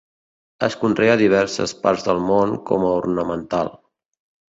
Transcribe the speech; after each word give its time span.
Es 0.67 0.77
conrea 0.83 1.11
a 1.17 1.19
diverses 1.23 1.75
parts 1.85 2.09
del 2.09 2.25
món 2.33 2.59
com 2.73 2.91
a 2.91 2.99
ornamental. 3.07 3.75